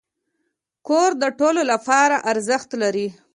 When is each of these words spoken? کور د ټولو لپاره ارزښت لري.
کور 0.87 1.09
د 1.21 1.23
ټولو 1.39 1.61
لپاره 1.71 2.15
ارزښت 2.31 2.69
لري. 2.81 3.07